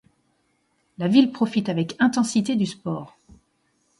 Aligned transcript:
La 0.97 1.07
ville 1.07 1.31
profite 1.31 1.69
avec 1.69 1.95
intensité 1.99 2.55
du 2.55 2.65
sport. 2.65 3.19